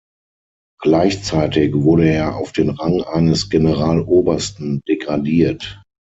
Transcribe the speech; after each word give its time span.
Gleichzeitig 0.81 1.75
wurde 1.75 2.09
er 2.09 2.35
auf 2.35 2.51
den 2.53 2.71
Rang 2.71 3.03
eines 3.03 3.51
Generalobersten 3.51 4.81
degradiert. 4.87 5.83